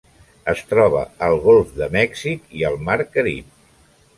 Es 0.53 0.61
troba 0.69 1.03
al 1.27 1.37
golf 1.45 1.75
de 1.81 1.91
Mèxic 1.99 2.57
i 2.61 2.67
el 2.71 2.81
mar 2.89 2.99
Carib. 3.17 3.53